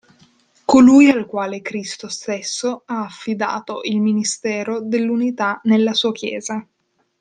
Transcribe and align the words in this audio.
Colui 0.65 1.09
al 1.11 1.27
quale 1.27 1.61
Cristo 1.61 2.07
stesso 2.09 2.81
ha 2.87 3.03
affidato 3.03 3.81
il 3.83 4.01
ministero 4.01 4.81
dell'unità 4.81 5.61
nella 5.65 5.93
sua 5.93 6.11
Chiesa. 6.11 6.67